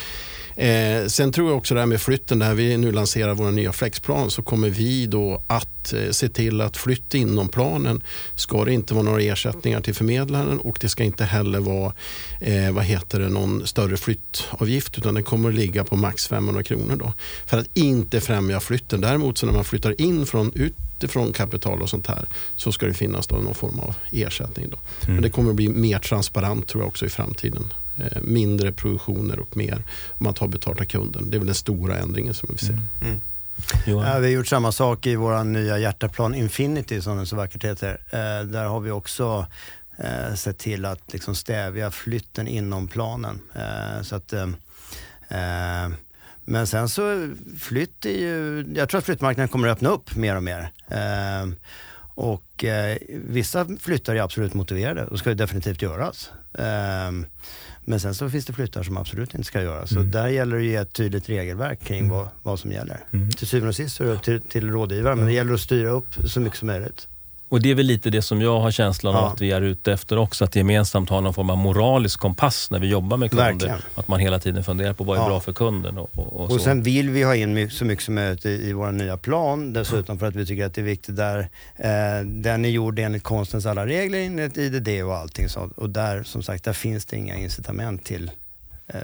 [0.57, 3.73] Eh, sen tror jag också det här med flytten, när vi nu lanserar vår nya
[3.73, 8.03] flexplan så kommer vi då att eh, se till att flytt inom planen
[8.35, 11.93] ska det inte vara några ersättningar till förmedlaren och det ska inte heller vara
[12.41, 16.63] eh, vad heter det, någon större flyttavgift utan den kommer att ligga på max 500
[16.63, 17.13] kronor då,
[17.47, 19.01] för att inte främja flytten.
[19.01, 22.25] Däremot så när man flyttar in från utifrån kapital och sånt här
[22.57, 24.71] så ska det finnas då någon form av ersättning.
[24.71, 24.79] Då.
[25.03, 25.15] Mm.
[25.15, 27.73] Men det kommer att bli mer transparent tror jag också i framtiden.
[28.03, 31.31] Eh, mindre provisioner och mer om man tar betalt av kunden.
[31.31, 32.73] Det är väl den stora ändringen som vi ser.
[32.73, 32.85] Mm.
[33.03, 33.21] Mm.
[33.87, 37.65] Ja, vi har gjort samma sak i vår nya hjärtaplan Infinity som den så vackert
[37.65, 38.01] heter.
[38.11, 39.47] Eh, där har vi också
[39.97, 43.41] eh, sett till att liksom stävja flytten inom planen.
[43.55, 44.49] Eh, så att, eh,
[45.29, 45.91] eh,
[46.45, 50.37] men sen så flytt är ju, jag tror att flyttmarknaden kommer att öppna upp mer
[50.37, 50.71] och mer.
[52.15, 56.31] Och eh, vissa flyttar är absolut motiverade och ska definitivt göras.
[57.85, 59.93] Men sen så finns det flyttar som absolut inte ska göras.
[59.93, 60.05] Mm.
[60.05, 62.11] Så där gäller det att ge ett tydligt regelverk kring mm.
[62.11, 63.05] vad, vad som gäller.
[63.13, 63.31] Mm.
[63.31, 65.61] Till syvende och sist så är det upp till, till rådgivaren, men det gäller att
[65.61, 67.09] styra upp så mycket som möjligt.
[67.53, 69.93] Och det är väl lite det som jag har känslan av att vi är ute
[69.93, 70.45] efter också.
[70.45, 73.45] Att gemensamt ha någon form av moralisk kompass när vi jobbar med kunder.
[73.45, 73.79] Verkligen.
[73.95, 75.29] Att man hela tiden funderar på vad är ja.
[75.29, 75.99] bra för kunden.
[75.99, 78.73] Och, och, och, och sen vill vi ha in så mycket som möjligt i, i
[78.73, 79.73] vår nya plan.
[79.73, 81.39] Dessutom för att vi tycker att det är viktigt där.
[81.77, 85.79] Eh, den är gjord enligt konstens alla regler, enligt IDD och allting sånt.
[85.79, 88.31] Och där, som sagt, där finns det inga incitament till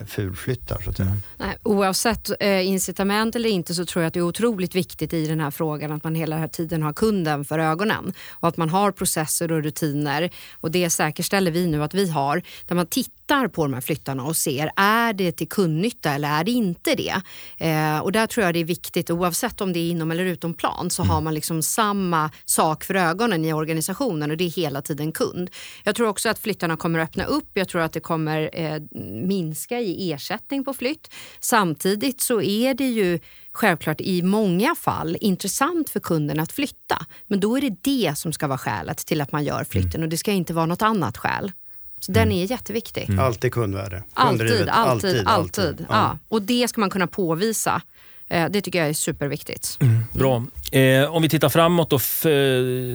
[0.06, 1.08] fulflyttar så att säga.
[1.08, 1.22] Mm.
[1.36, 5.26] Nej, oavsett eh, incitament eller inte så tror jag att det är otroligt viktigt i
[5.26, 8.56] den här frågan att man hela den här tiden har kunden för ögonen och att
[8.56, 12.86] man har processer och rutiner och det säkerställer vi nu att vi har där man
[12.86, 16.50] tittar tittar på de här flyttarna och ser, är det till kundnytta eller är det
[16.50, 17.22] inte det?
[17.58, 20.54] Eh, och där tror jag det är viktigt, oavsett om det är inom eller utom
[20.54, 21.14] plan, så mm.
[21.14, 25.50] har man liksom samma sak för ögonen i organisationen och det är hela tiden kund.
[25.84, 28.82] Jag tror också att flyttarna kommer att öppna upp, jag tror att det kommer eh,
[29.26, 31.14] minska i ersättning på flytt.
[31.40, 33.18] Samtidigt så är det ju
[33.52, 37.07] självklart i många fall intressant för kunden att flytta.
[37.26, 40.02] Men då är det det som ska vara skälet till att man gör flytten mm.
[40.02, 41.52] och det ska inte vara något annat skäl.
[42.00, 42.28] Så mm.
[42.28, 43.09] den är jätteviktig.
[43.09, 43.24] Mm.
[43.24, 44.02] Alltid kundvärde.
[44.14, 45.87] Alltid, alltid, alltid, alltid.
[45.88, 45.96] Ja.
[45.96, 46.18] ja.
[46.28, 47.83] Och det ska man kunna påvisa.
[48.28, 49.78] Eh, det tycker jag är superviktigt.
[49.80, 50.04] Mm.
[50.12, 50.44] Bra.
[50.72, 52.02] Eh, om vi tittar framåt och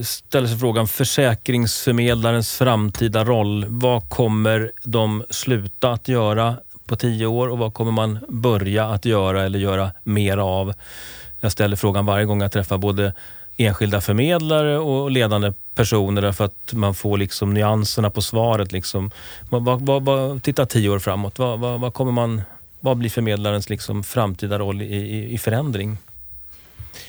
[0.06, 3.66] ställer sig frågan försäkringsförmedlarens framtida roll.
[3.68, 9.04] Vad kommer de sluta att göra på tio år och vad kommer man börja att
[9.04, 10.74] göra eller göra mer av?
[11.40, 13.12] Jag ställer frågan varje gång jag träffar både
[13.56, 18.72] enskilda förmedlare och ledande personer därför att man får liksom nyanserna på svaret.
[18.72, 19.10] Liksom.
[19.50, 22.42] Vad, vad, vad, titta tio år framåt, vad, vad, vad, kommer man,
[22.84, 25.96] vad blir förmedlarens liksom framtida roll i, i, i förändring?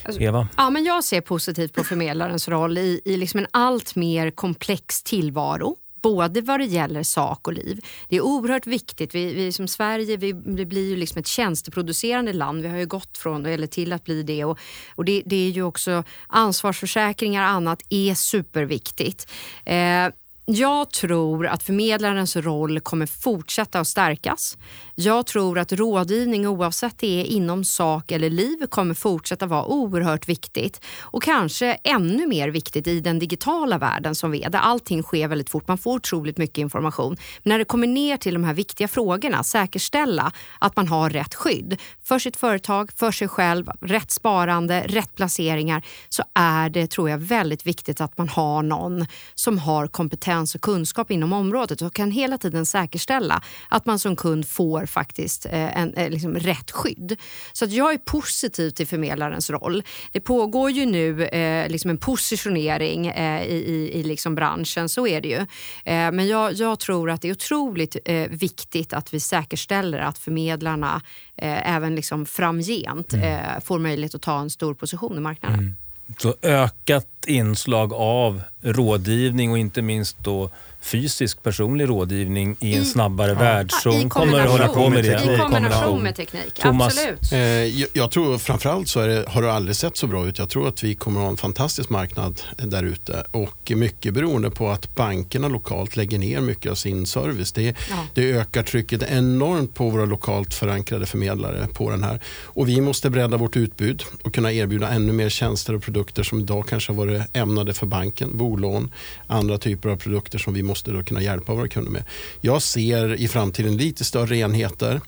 [0.03, 0.47] Alltså, Eva?
[0.57, 5.03] Ja, men jag ser positivt på förmedlarens roll i, i liksom en allt mer komplex
[5.03, 7.85] tillvaro både vad det gäller sak och liv.
[8.09, 9.15] Det är oerhört viktigt.
[9.15, 12.61] Vi, vi som Sverige vi, vi blir ju liksom ett tjänsteproducerande land.
[12.61, 14.45] Vi har ju gått från eller till att bli det.
[14.45, 14.59] Och,
[14.95, 19.31] och det, det är ju också ansvarsförsäkringar och annat är superviktigt.
[19.65, 20.07] Eh,
[20.47, 24.57] jag tror att förmedlarens roll kommer fortsätta att stärkas.
[24.95, 30.29] Jag tror att rådgivning oavsett det är inom sak eller liv kommer fortsätta vara oerhört
[30.29, 35.03] viktigt och kanske ännu mer viktigt i den digitala världen som vi är där allting
[35.03, 35.67] sker väldigt fort.
[35.67, 37.17] Man får otroligt mycket information.
[37.43, 41.35] Men när det kommer ner till de här viktiga frågorna, säkerställa att man har rätt
[41.35, 47.09] skydd för sitt företag, för sig själv, rätt sparande, rätt placeringar så är det tror
[47.09, 49.05] jag väldigt viktigt att man har någon
[49.35, 54.15] som har kompetens och kunskap inom området och kan hela tiden säkerställa att man som
[54.15, 57.15] kund får faktiskt eh, en, eh, liksom rätt skydd.
[57.53, 59.83] Så att jag är positiv till förmedlarens roll.
[60.11, 65.07] Det pågår ju nu eh, liksom en positionering eh, i, i, i liksom branschen, så
[65.07, 65.39] är det ju.
[65.85, 70.17] Eh, men jag, jag, tror att det är otroligt eh, viktigt att vi säkerställer att
[70.17, 71.01] förmedlarna
[71.37, 73.61] även liksom framgent mm.
[73.61, 75.59] får möjlighet att ta en stor position i marknaden.
[75.59, 75.75] Mm.
[76.17, 80.49] Så ökat inslag av rådgivning och inte minst då
[80.85, 83.39] fysisk personlig rådgivning i en I, snabbare ja.
[83.39, 83.71] värld.
[83.71, 85.35] Så hon kommer hålla på med det.
[85.35, 86.97] I kombination med teknik, Thomas.
[86.97, 87.31] absolut.
[87.31, 90.39] Eh, jag, jag, tror framförallt så det, har det aldrig sett så bra ut.
[90.39, 94.49] Jag tror att vi kommer att ha en fantastisk marknad där ute och mycket beroende
[94.49, 97.51] på att bankerna lokalt lägger ner mycket av sin service.
[97.51, 97.75] Det, ja.
[98.13, 102.19] det ökar trycket enormt på våra lokalt förankrade förmedlare på den här.
[102.43, 106.39] Och vi måste bredda vårt utbud och kunna erbjuda ännu mer tjänster och produkter som
[106.39, 108.91] idag kanske har varit ämnade för banken, bolån,
[109.27, 112.03] andra typer av produkter som vi måste då kunna hjälpa våra kunder med.
[112.41, 115.01] Jag ser i framtiden lite större enheter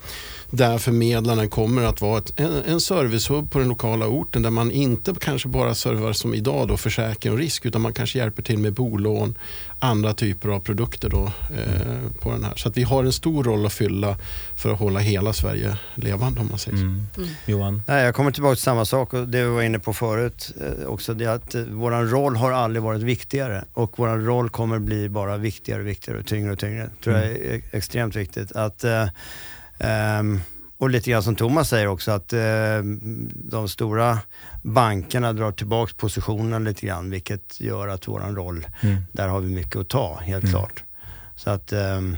[0.50, 4.72] där förmedlarna kommer att vara ett, en, en servicehubb på den lokala orten där man
[4.72, 8.58] inte kanske bara servar som idag då försäkring och risk utan man kanske hjälper till
[8.58, 9.38] med bolån,
[9.80, 12.56] andra typer av produkter då, eh, på den här.
[12.56, 14.18] Så att vi har en stor roll att fylla
[14.56, 16.84] för att hålla hela Sverige levande om man säger så.
[16.84, 17.08] Mm.
[17.18, 17.30] Mm.
[17.46, 17.82] Johan?
[17.88, 20.88] Nej, jag kommer tillbaka till samma sak och det vi var inne på förut eh,
[20.88, 21.14] också.
[21.14, 25.38] Det att eh, vår roll har aldrig varit viktigare och vår roll kommer bli bara
[25.38, 26.84] viktigare och viktigare och tyngre och tyngre.
[26.84, 27.54] Det tror jag mm.
[27.54, 28.52] är extremt viktigt.
[28.52, 29.08] Att eh,
[29.80, 30.42] Um,
[30.78, 32.40] och lite grann som Thomas säger också att uh,
[33.34, 34.20] de stora
[34.64, 38.98] bankerna drar tillbaka positionerna lite grann vilket gör att våran roll, mm.
[39.12, 40.52] där har vi mycket att ta helt mm.
[40.52, 40.84] klart.
[41.36, 42.18] Så att um,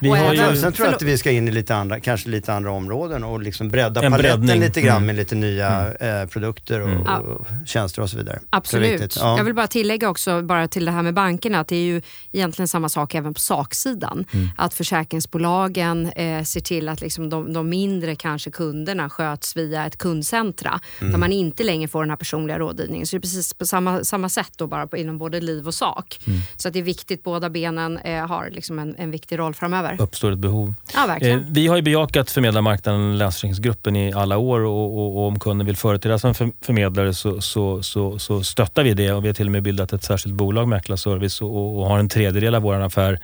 [0.00, 2.54] Vi har ju, sen tror jag att vi ska in i lite andra, kanske lite
[2.54, 4.60] andra områden och liksom bredda en paletten breddning.
[4.60, 5.06] lite grann mm.
[5.06, 6.22] med lite nya mm.
[6.22, 7.06] eh, produkter och, mm.
[7.06, 8.40] och, tjänster och så vidare.
[8.50, 9.16] Absolut.
[9.20, 9.36] Ja.
[9.36, 12.02] Jag vill bara tillägga också, bara till det här med bankerna, att det är ju
[12.32, 14.24] egentligen samma sak även på saksidan.
[14.32, 14.48] Mm.
[14.56, 19.98] Att försäkringsbolagen eh, ser till att liksom de, de, mindre kanske kunderna sköts via ett
[19.98, 21.12] kundcentra, mm.
[21.12, 23.06] där man inte längre får den här personliga rådgivningen.
[23.06, 25.74] Så det är precis på samma, samma sätt då bara på, inom både liv och
[25.74, 26.20] sak.
[26.26, 26.38] Mm.
[26.56, 29.89] Så att det är viktigt, båda benen eh, har liksom en, en viktig roll framöver.
[29.98, 30.74] Uppstår ett behov.
[30.94, 31.38] Ja, verkligen.
[31.38, 35.66] Eh, vi har ju bejakat förmedlarmarknaden, Länsförsäkringsgruppen, i alla år och, och, och, om kunden
[35.66, 39.34] vill företräda som för, förmedlare så, så, så, så, stöttar vi det och vi har
[39.34, 42.74] till och med bildat ett särskilt bolag, Mäklarservice, och, och har en tredjedel av vår
[42.74, 43.20] affär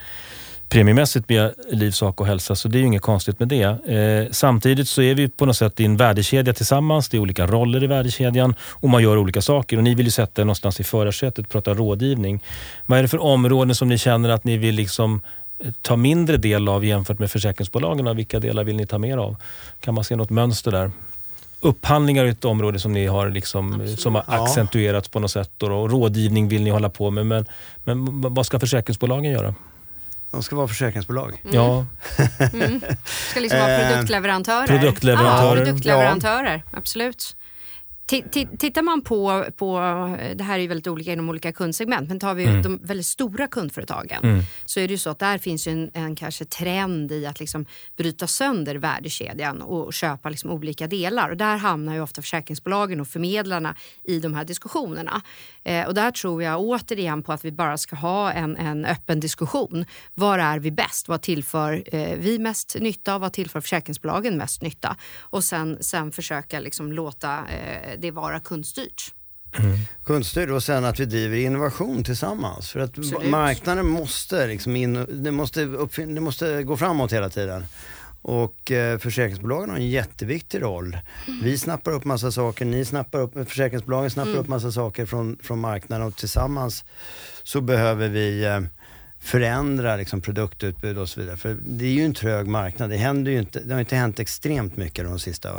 [0.68, 3.62] premiemässigt via liv, sak och hälsa, så det är ju inget konstigt med det.
[3.62, 7.09] Eh, samtidigt så är vi på något sätt i en värdekedja tillsammans.
[7.09, 9.76] Det är olika roller i värdekedjan och man gör olika saker.
[9.76, 12.40] Och ni vill ju sätta er någonstans i förarsätet, prata rådgivning.
[12.87, 15.20] Vad är det för områden som ni känner att ni vill liksom
[15.83, 19.37] ta mindre del av jämfört med försäkringsbolagen och vilka delar vill ni ta mer av?
[19.81, 20.90] Kan man se något mönster där?
[21.61, 25.90] Upphandlingar är ett område som ni har, liksom, som har accentuerats på något sätt och
[25.90, 27.27] rådgivning vill ni hålla på med.
[27.27, 27.47] Men,
[27.85, 29.55] men vad ska försäkringsbolagen göra?
[30.31, 31.42] De ska vara försäkringsbolag.
[31.45, 31.55] Mm.
[31.57, 31.87] Ja.
[32.53, 32.81] Mm.
[33.31, 34.66] Ska liksom vara eh, produktleverantörer.
[34.66, 35.57] Produktleverantörer.
[35.57, 36.62] Ja, produktleverantörer.
[36.73, 36.79] Ja.
[36.79, 37.37] Absolut.
[38.07, 39.79] Tittar man på, på,
[40.35, 42.62] det här är ju väldigt olika inom olika kundsegment, men tar vi mm.
[42.62, 44.42] de väldigt stora kundföretagen mm.
[44.64, 47.66] så är det ju så att där finns en, en kanske trend i att liksom
[47.97, 51.31] bryta sönder värdekedjan och köpa liksom olika delar.
[51.31, 55.23] Och där hamnar ju ofta försäkringsbolagen och förmedlarna i de här diskussionerna.
[55.64, 59.21] Eh, och där tror jag återigen på att vi bara ska ha en, en öppen
[59.21, 59.85] diskussion.
[60.14, 61.09] Var är vi bäst?
[61.09, 64.97] Vad tillför eh, vi mest nytta och vad tillför försäkringsbolagen mest nytta?
[65.19, 69.12] Och sen, sen försöka liksom låta eh, det vara kundstyrt.
[69.59, 69.78] Mm.
[70.04, 72.70] Kundstyrt och sen att vi driver innovation tillsammans.
[72.70, 73.30] För att Absolut.
[73.30, 77.66] marknaden måste, liksom in, det måste, uppfin- det måste gå framåt hela tiden.
[78.22, 80.98] Och eh, försäkringsbolagen har en jätteviktig roll.
[81.26, 81.44] Mm.
[81.44, 84.40] Vi snappar upp massa saker, ni snappar upp, försäkringsbolagen snappar mm.
[84.40, 86.85] upp massa saker från, från marknaden och tillsammans
[87.42, 88.61] så behöver vi eh,
[89.20, 91.37] förändra liksom, produktutbud och så vidare.
[91.37, 92.90] För det är ju en trög marknad.
[92.90, 95.50] Det, händer ju inte, det har inte hänt extremt mycket de sista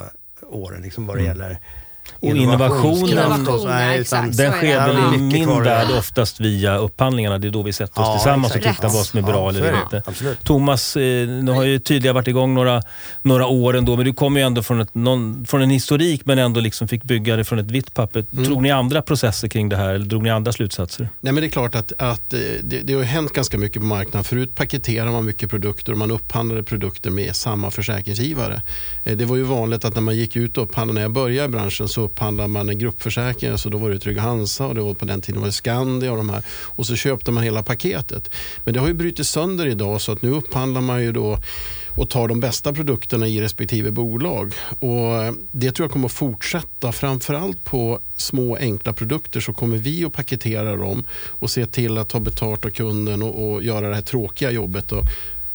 [0.42, 1.38] åren liksom, vad det mm.
[1.38, 1.60] gäller
[2.20, 7.38] och innovationen, nej, den sker väl i min värld oftast via upphandlingarna.
[7.38, 8.66] Det är då vi sätter oss ja, tillsammans exakt.
[8.66, 10.04] och tittar vad som är bra ja, eller inte.
[10.06, 10.44] Absolut.
[10.44, 12.82] Thomas, eh, nu har ju tidigare varit igång några,
[13.22, 16.40] några år ändå, men du kommer ju ändå från, ett, någon, från en historik men
[16.40, 18.26] ändå liksom fick bygga det från ett vitt papper.
[18.32, 18.44] Mm.
[18.44, 21.10] Drog ni andra processer kring det här eller drog ni andra slutsatser?
[21.22, 23.86] Nej men det är klart att, att eh, det, det har hänt ganska mycket på
[23.86, 24.24] marknaden.
[24.24, 28.62] Förut paketerar man mycket produkter och man upphandlade produkter med samma försäkringsgivare.
[29.04, 31.46] Eh, det var ju vanligt att när man gick ut och upphandlade, när jag började
[31.46, 33.58] i branschen så upphandlade man en gruppförsäkring.
[33.58, 36.12] Så då var det Trygg Hansa och det var på den tiden var det Skandia
[36.12, 36.44] och de här.
[36.50, 38.30] Och så köpte man hela paketet.
[38.64, 41.40] Men det har ju brutit sönder idag så att nu upphandlar man ju då
[41.96, 44.54] och tar de bästa produkterna i respektive bolag.
[44.80, 46.92] Och det tror jag kommer att fortsätta.
[46.92, 52.10] Framförallt på små enkla produkter så kommer vi att paketera dem och se till att
[52.10, 54.92] ta betalt av kunden och, och göra det här tråkiga jobbet.
[54.92, 55.04] Och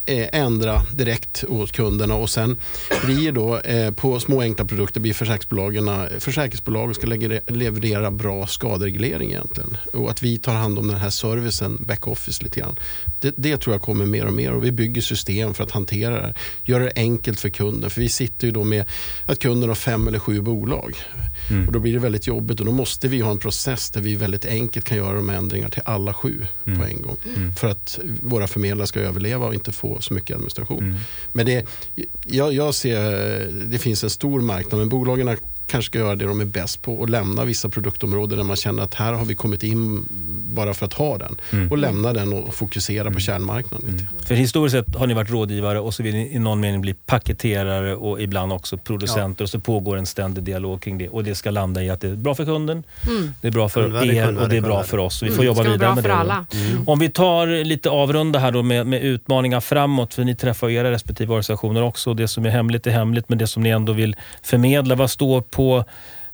[0.07, 2.57] ändra direkt åt kunderna och sen
[3.05, 7.07] blir då eh, på små enkla produkter blir försäkringsbolagen, försäkringsbolagen ska
[7.47, 9.77] leverera bra skadereglering egentligen.
[9.93, 12.79] Och att vi tar hand om den här servicen, backoffice lite grann.
[13.21, 16.15] Det, det, tror jag kommer mer och mer och vi bygger system för att hantera
[16.15, 16.35] det.
[16.63, 17.91] Göra det enkelt för kunden.
[17.91, 18.85] För vi sitter ju då med
[19.27, 20.97] att kunden har fem eller sju bolag.
[21.51, 21.67] Mm.
[21.67, 24.17] Och då blir det väldigt jobbigt och då måste vi ha en process där vi
[24.17, 26.79] väldigt enkelt kan göra de ändringar till alla sju mm.
[26.79, 27.17] på en gång.
[27.37, 27.55] Mm.
[27.55, 30.83] För att våra förmedlare ska överleva och inte få så mycket administration.
[30.85, 30.97] Mm.
[31.33, 31.67] Men det,
[32.27, 33.01] jag, jag ser,
[33.67, 35.29] det finns en stor marknad men bolagen
[35.73, 38.83] kanske ska göra det de är bäst på och lämna vissa produktområden där man känner
[38.83, 40.07] att här har vi kommit in
[40.55, 41.37] bara för att ha den.
[41.53, 41.71] Mm.
[41.71, 43.15] Och lämna den och fokusera mm.
[43.15, 43.89] på kärnmarknaden.
[43.89, 44.07] Mm.
[44.27, 46.95] För historiskt sett har ni varit rådgivare och så vill ni i någon mening bli
[46.95, 49.45] paketerare och ibland också producenter ja.
[49.45, 51.09] och så pågår en ständig dialog kring det.
[51.09, 53.35] Och det ska landa i att det är bra för kunden, mm.
[53.41, 55.23] det är bra för kunden, er kunden, och det är bra för oss.
[55.23, 56.15] Vi får jobba vidare med det.
[56.15, 56.47] Alla.
[56.55, 56.89] Mm.
[56.89, 60.91] Om vi tar lite avrunda här då med, med utmaningar framåt, för ni träffar era
[60.91, 62.15] respektive organisationer också.
[62.15, 65.41] Det som är hemligt är hemligt, men det som ni ändå vill förmedla, vad står
[65.41, 65.62] på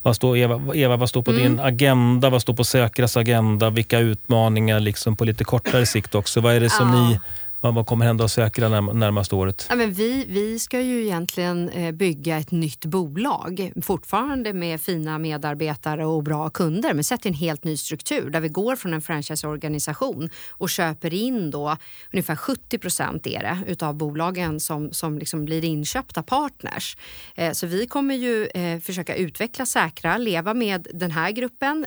[0.03, 1.43] vad står, Eva, Eva, vad står på mm.
[1.43, 2.31] din agenda?
[2.31, 3.71] Vad står på Säkras agenda?
[3.71, 6.41] Vilka utmaningar liksom på lite kortare sikt också?
[6.41, 7.09] Vad är det som ja.
[7.09, 7.21] ni
[7.61, 9.67] vad kommer hända och säkra närmaste året?
[9.69, 15.19] Ja, men vi, vi ska ju egentligen eh, bygga ett nytt bolag, fortfarande med fina
[15.19, 18.95] medarbetare och bra kunder, men sett i en helt ny struktur där vi går från
[18.95, 21.77] en franchiseorganisation och köper in då
[22.13, 26.97] ungefär 70 procent är det utav bolagen som, som liksom blir inköpta partners.
[27.35, 31.87] Eh, så vi kommer ju eh, försöka utveckla Säkra, leva med den här gruppen.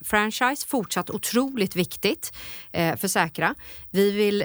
[0.00, 2.32] Franchise fortsatt otroligt viktigt
[2.72, 3.54] för Säkra.
[3.90, 4.44] Vi vill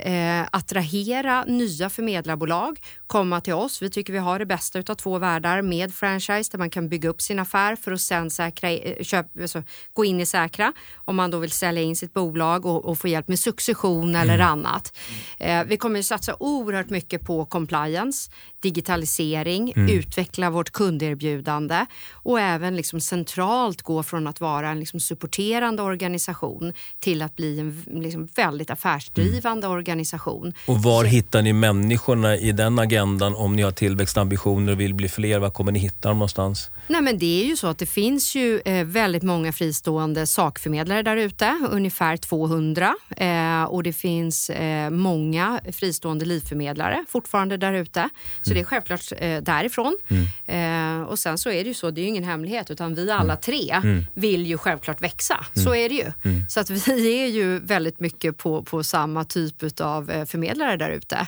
[0.51, 3.81] att attrahera nya förmedlarbolag, komma till oss.
[3.81, 7.09] Vi tycker vi har det bästa av två världar med franchise där man kan bygga
[7.09, 11.15] upp sin affär för att sen säkra, eh, köp, alltså, gå in i Säkra om
[11.15, 14.47] man då vill sälja in sitt bolag och, och få hjälp med succession eller mm.
[14.47, 14.97] annat.
[15.39, 19.89] Eh, vi kommer att satsa oerhört mycket på compliance, digitalisering, mm.
[19.89, 26.73] utveckla vårt kunderbjudande och även liksom centralt gå från att vara en liksom supporterande organisation
[26.99, 29.77] till att bli en liksom väldigt affärsdrivande mm.
[29.77, 30.53] organisation.
[30.65, 34.93] Och var Så, hittar ni människorna i den agendan om ni har tillväxtambitioner och vill
[34.93, 35.39] bli fler?
[35.39, 36.71] Var kommer ni hitta dem någonstans?
[36.87, 41.03] Nej, men det är ju så att det finns ju eh, väldigt många fristående sakförmedlare
[41.03, 42.95] där ute, ungefär 200.
[43.17, 48.09] Eh, och det finns eh, många fristående livförmedlare fortfarande där ute.
[48.47, 48.55] Så mm.
[48.55, 49.97] det är självklart eh, därifrån.
[50.07, 51.01] Mm.
[51.01, 53.11] Eh, och sen så är det ju så, det är ju ingen hemlighet, utan vi
[53.11, 53.41] alla mm.
[53.41, 54.05] tre mm.
[54.13, 55.45] vill ju självklart växa.
[55.53, 55.85] Så mm.
[55.85, 56.11] är det ju.
[56.23, 56.49] Mm.
[56.49, 60.89] Så att vi är ju väldigt mycket på, på samma typ av eh, förmedlare där
[60.89, 61.27] ute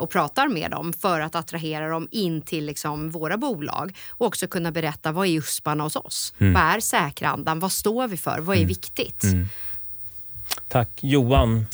[0.00, 4.46] och pratar med dem för att attrahera dem in till liksom våra bolag och också
[4.46, 6.34] kunna berätta vad är USParna hos oss?
[6.38, 6.52] Mm.
[6.52, 7.60] Vad är säkrandan?
[7.60, 8.38] Vad står vi för?
[8.38, 8.68] Vad är mm.
[8.68, 9.24] viktigt?
[9.24, 9.48] Mm.
[10.68, 10.90] Tack.
[11.00, 11.66] Johan?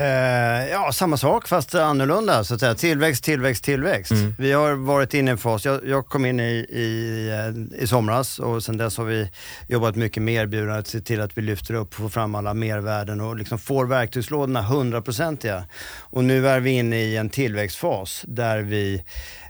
[0.00, 2.44] Eh, ja, samma sak fast annorlunda.
[2.44, 2.74] Så att säga.
[2.74, 4.12] Tillväxt, tillväxt, tillväxt.
[4.12, 4.34] Mm.
[4.38, 5.64] Vi har varit inne i en fas.
[5.64, 7.30] Jag, jag kom in i, i,
[7.78, 9.30] i somras och sen dess har vi
[9.68, 13.36] jobbat mycket med erbjudandet, se till att vi lyfter upp, får fram alla mervärden och
[13.36, 15.64] liksom får verktygslådorna hundraprocentiga.
[15.98, 19.02] Och nu är vi inne i en tillväxtfas där vi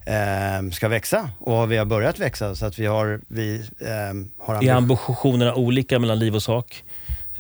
[0.06, 3.20] eh, ska växa och vi har börjat växa så att vi har...
[3.28, 6.84] Vi, eh, har är ambitionerna olika mellan liv och sak?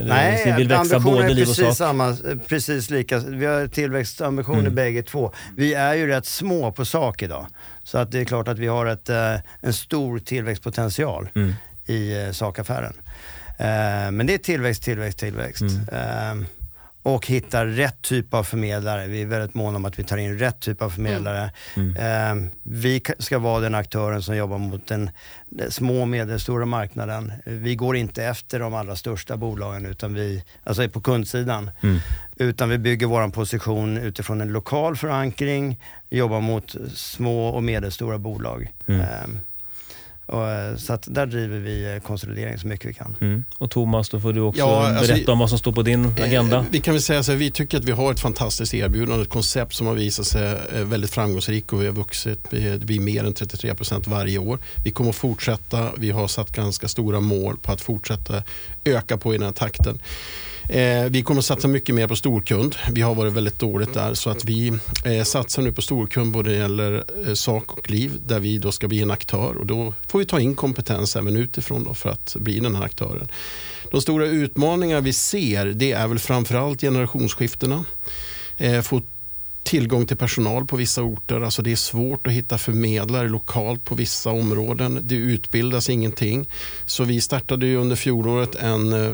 [0.04, 2.16] Nej, vi vill växa både är precis, samma,
[2.48, 3.18] precis lika.
[3.18, 4.74] Vi har tillväxtambitioner mm.
[4.74, 5.32] bägge två.
[5.56, 7.46] Vi är ju rätt små på sak idag.
[7.84, 11.54] Så att det är klart att vi har ett, eh, en stor tillväxtpotential mm.
[11.86, 12.92] i eh, sakaffären.
[13.58, 15.62] Eh, men det är tillväxt, tillväxt, tillväxt.
[15.62, 16.46] Mm
[17.02, 19.06] och hittar rätt typ av förmedlare.
[19.06, 21.50] Vi är väldigt måna om att vi tar in rätt typ av förmedlare.
[21.76, 21.96] Mm.
[21.96, 22.44] Mm.
[22.44, 25.10] Eh, vi ska vara den aktören som jobbar mot den,
[25.48, 27.32] den små och medelstora marknaden.
[27.44, 31.70] Vi går inte efter de allra största bolagen, utan vi, alltså på kundsidan.
[31.80, 31.98] Mm.
[32.36, 38.72] Utan vi bygger vår position utifrån en lokal förankring, jobbar mot små och medelstora bolag.
[38.86, 38.94] Eh,
[40.30, 43.16] och, eh, så att där driver vi eh, konsolidering så mycket vi kan.
[43.20, 43.44] Mm.
[43.58, 46.04] Och Thomas, då får du också ja, alltså, berätta om vad som står på din
[46.04, 46.64] eh, agenda.
[46.70, 49.28] Vi kan väl säga så här, vi tycker att vi har ett fantastiskt erbjudande, ett
[49.28, 53.34] koncept som har visat sig väldigt framgångsrikt och vi har vuxit, det blir mer än
[53.34, 54.58] 33 procent varje år.
[54.84, 58.42] Vi kommer att fortsätta, vi har satt ganska stora mål på att fortsätta
[58.84, 59.98] öka på i den här takten.
[60.68, 62.76] Eh, vi kommer att satsa mycket mer på storkund.
[62.92, 64.72] Vi har varit väldigt dåligt där så att vi
[65.04, 68.58] eh, satsar nu på storkund både när det gäller eh, sak och liv där vi
[68.58, 71.94] då ska bli en aktör och då får vi ta in kompetens även utifrån då
[71.94, 73.28] för att bli den här aktören.
[73.90, 77.84] De stora utmaningar vi ser det är väl framförallt generationsskiftena.
[78.56, 78.82] Eh,
[79.70, 81.40] tillgång till personal på vissa orter.
[81.40, 84.98] Alltså det är svårt att hitta förmedlare lokalt på vissa områden.
[85.02, 86.48] Det utbildas ingenting.
[86.86, 89.12] Så vi startade ju under fjolåret en eh,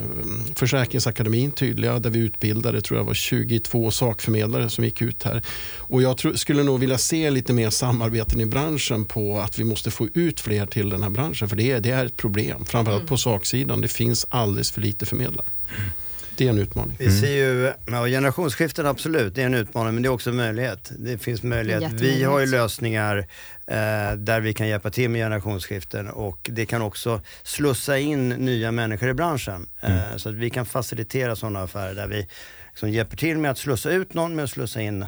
[0.55, 5.43] försäkringsakademin tydliga där vi utbildade tror jag var 22 sakförmedlare som gick ut här.
[5.77, 9.65] Och jag tror, skulle nog vilja se lite mer samarbeten i branschen på att vi
[9.65, 11.49] måste få ut fler till den här branschen.
[11.49, 13.09] För det är, det är ett problem, framförallt mm.
[13.09, 13.81] på saksidan.
[13.81, 15.47] Det finns alldeles för lite förmedlare.
[15.79, 15.91] Mm.
[16.37, 16.97] Det är en utmaning.
[16.99, 20.37] Vi ser ju, ja, generationsskiften absolut, det är en utmaning men det är också en
[20.37, 20.93] möjlighet.
[20.99, 21.93] Det finns möjlighet.
[21.93, 23.19] Vi har ju lösningar
[23.67, 28.73] eh, där vi kan hjälpa till med generationsskiften och det kan också slussa in nya
[28.73, 29.67] människor i branschen.
[29.81, 30.19] Eh, mm.
[30.19, 32.27] Så att vi kan facilitera sådana affärer där vi
[32.69, 35.07] liksom hjälper till med att slussa ut någon med att slussa in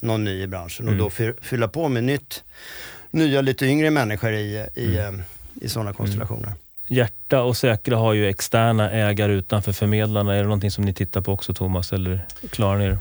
[0.00, 1.00] någon ny i branschen mm.
[1.00, 2.44] och då fylla på med nytt,
[3.10, 5.20] nya lite yngre människor i, i, mm.
[5.20, 5.24] Eh,
[5.60, 6.52] i sådana konstellationer.
[6.90, 6.98] Mm.
[6.98, 10.34] Hjärta och Säkra har ju externa ägare utanför förmedlarna.
[10.34, 12.98] Är det någonting som ni tittar på också Thomas, eller klarar ni er?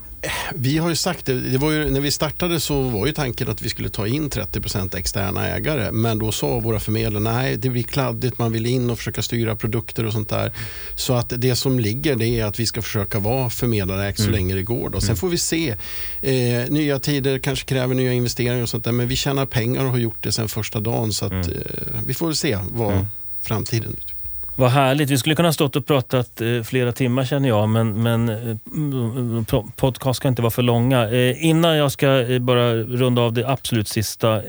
[0.56, 3.50] Vi har ju sagt det, det var ju, när vi startade så var ju tanken
[3.50, 5.92] att vi skulle ta in 30% externa ägare.
[5.92, 9.56] Men då sa våra förmedlare, nej det blir kladdigt, man vill in och försöka styra
[9.56, 10.52] produkter och sånt där.
[10.96, 14.34] Så att det som ligger det är att vi ska försöka vara förmedlare så mm.
[14.34, 14.90] länge det går.
[14.90, 15.02] Då.
[15.02, 15.18] Sen mm.
[15.18, 15.76] får vi se.
[16.22, 18.92] Eh, nya tider kanske kräver nya investeringar och sånt där.
[18.92, 21.14] Men vi tjänar pengar och har gjort det sen första dagen.
[21.14, 21.50] Så att, mm.
[21.50, 23.06] eh, vi får se vad
[23.48, 24.17] framtiden framtiden.
[24.60, 25.10] Vad härligt.
[25.10, 30.18] Vi skulle kunna stått och pratat eh, flera timmar känner jag, men, men eh, podcast
[30.18, 31.10] ska inte vara för långa.
[31.10, 34.42] Eh, innan jag ska bara runda av det absolut sista.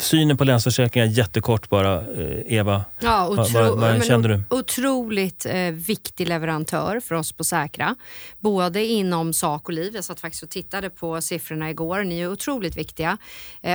[0.00, 2.04] Synen på Länsförsäkringar, jättekort bara.
[2.46, 4.42] Eva, ja, otro, vad, vad kände du?
[4.50, 7.94] Otroligt viktig leverantör för oss på Säkra.
[8.38, 9.92] Både inom sak och liv.
[9.94, 12.04] Jag satt faktiskt och tittade på siffrorna igår.
[12.04, 13.18] Ni är otroligt viktiga.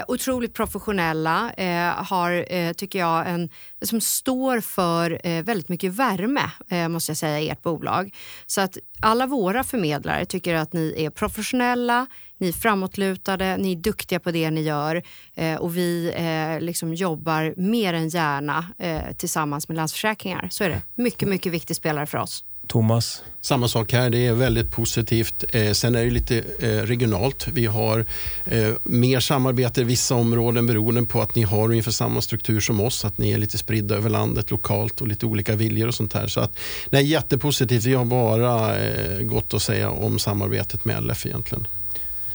[0.07, 1.51] otroligt professionella.
[1.95, 3.49] har, tycker jag, en
[3.81, 8.15] som står för eh, väldigt mycket värme, eh, måste jag säga, i ert bolag.
[8.45, 12.07] Så att alla våra förmedlare tycker att ni är professionella,
[12.37, 15.03] ni är framåtlutade, ni är duktiga på det ni gör
[15.35, 20.47] eh, och vi eh, liksom jobbar mer än gärna eh, tillsammans med Länsförsäkringar.
[20.51, 20.81] Så är det.
[20.95, 22.43] Mycket, mycket viktig spelare för oss.
[22.67, 23.23] Thomas?
[23.41, 25.43] Samma sak här, det är väldigt positivt.
[25.49, 27.47] Eh, sen är det lite eh, regionalt.
[27.47, 28.05] Vi har
[28.45, 32.79] eh, mer samarbete i vissa områden beroende på att ni har ungefär samma struktur som
[32.79, 36.13] oss, att ni är lite spridda över landet lokalt och lite olika viljor och sånt
[36.13, 36.27] här.
[36.27, 36.57] Så att,
[36.89, 37.85] nej, jättepositivt.
[37.85, 41.67] Vi har bara eh, gott att säga om samarbetet med LF egentligen.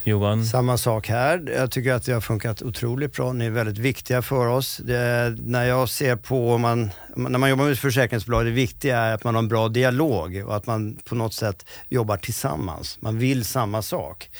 [0.04, 0.44] Johan?
[0.44, 1.52] Samma sak här.
[1.56, 3.32] Jag tycker att det har funkat otroligt bra.
[3.32, 4.76] Ni är väldigt viktiga för oss.
[4.76, 9.24] Det, när jag ser på, man, när man jobbar med försäkringsbolag, det viktiga är att
[9.24, 12.98] man har en bra dialog och att man på något sätt jobbar tillsammans.
[13.00, 14.30] Man vill samma sak.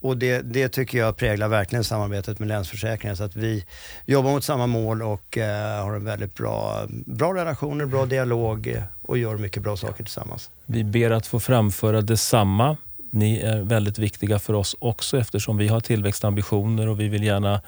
[0.00, 3.14] Och det, det tycker jag präglar verkligen samarbetet med Länsförsäkringar.
[3.14, 3.64] Så att vi
[4.06, 9.18] jobbar mot samma mål och eh, har en väldigt bra, bra relationer, bra dialog och
[9.18, 10.50] gör mycket bra saker tillsammans.
[10.66, 12.76] Vi ber att få framföra detsamma
[13.12, 17.60] ni är väldigt viktiga för oss också eftersom vi har tillväxtambitioner och vi vill gärna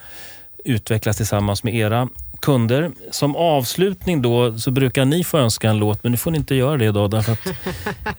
[0.64, 2.08] utvecklas tillsammans med era
[2.44, 2.90] kunder.
[3.10, 6.54] Som avslutning då så brukar ni få önska en låt, men nu får ni inte
[6.54, 7.10] göra det idag.
[7.10, 7.46] Därför att,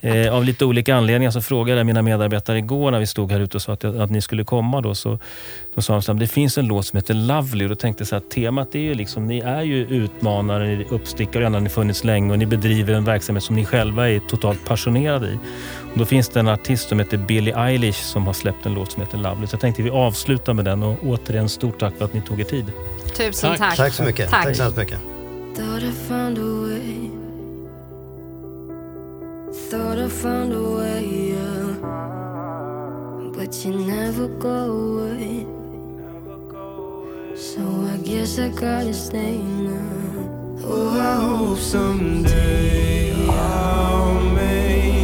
[0.00, 3.40] eh, av lite olika anledningar så frågade jag mina medarbetare igår när vi stod här
[3.40, 4.80] ute och sa att, att ni skulle komma.
[4.80, 5.18] Då, så,
[5.74, 8.16] då sa de att det finns en låt som heter Lovely och då tänkte jag
[8.18, 12.38] att temat är ju liksom, ni är ju utmanare, uppstickare och ni funnits länge och
[12.38, 15.38] ni bedriver en verksamhet som ni själva är totalt passionerade i.
[15.92, 18.92] Och då finns det en artist som heter Billie Eilish som har släppt en låt
[18.92, 19.46] som heter Lovely.
[19.46, 22.40] Så jag tänkte vi avslutar med den och återigen stort tack för att ni tog
[22.40, 22.64] er tid.
[23.16, 23.58] Tusen tack.
[23.58, 24.30] Tack, tack så mycket.
[24.30, 24.98] Tack, tack så hemskt mycket.
[25.56, 27.10] Thought I found a way
[29.70, 31.74] Thought I found a way, yeah
[33.34, 35.46] But you never go away
[37.36, 37.62] So
[37.94, 44.95] I guess I gotta stay now Oh, I hope someday I'll make